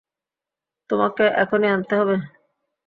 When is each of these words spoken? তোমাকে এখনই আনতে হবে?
তোমাকে 0.89 1.23
এখনই 1.43 1.69
আনতে 1.69 1.93
হবে? 1.99 2.15